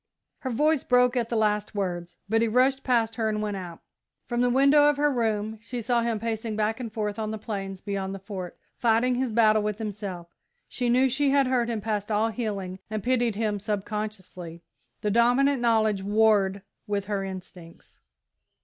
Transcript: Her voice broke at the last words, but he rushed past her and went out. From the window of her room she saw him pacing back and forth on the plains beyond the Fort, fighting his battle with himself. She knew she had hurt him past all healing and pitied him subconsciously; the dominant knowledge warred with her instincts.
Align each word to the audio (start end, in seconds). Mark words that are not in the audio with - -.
Her 0.39 0.49
voice 0.49 0.83
broke 0.83 1.15
at 1.15 1.29
the 1.29 1.35
last 1.35 1.75
words, 1.75 2.17
but 2.27 2.41
he 2.41 2.47
rushed 2.47 2.83
past 2.83 3.17
her 3.17 3.29
and 3.29 3.39
went 3.39 3.55
out. 3.57 3.81
From 4.25 4.41
the 4.41 4.49
window 4.49 4.89
of 4.89 4.97
her 4.97 5.13
room 5.13 5.59
she 5.61 5.79
saw 5.79 6.01
him 6.01 6.19
pacing 6.19 6.55
back 6.55 6.79
and 6.79 6.91
forth 6.91 7.19
on 7.19 7.29
the 7.29 7.37
plains 7.37 7.81
beyond 7.81 8.15
the 8.15 8.17
Fort, 8.17 8.57
fighting 8.75 9.13
his 9.13 9.31
battle 9.31 9.61
with 9.61 9.77
himself. 9.77 10.33
She 10.67 10.89
knew 10.89 11.07
she 11.07 11.29
had 11.29 11.45
hurt 11.45 11.69
him 11.69 11.81
past 11.81 12.09
all 12.09 12.29
healing 12.29 12.79
and 12.89 13.03
pitied 13.03 13.35
him 13.35 13.59
subconsciously; 13.59 14.63
the 15.01 15.11
dominant 15.11 15.61
knowledge 15.61 16.01
warred 16.01 16.63
with 16.87 17.05
her 17.05 17.23
instincts. 17.23 17.99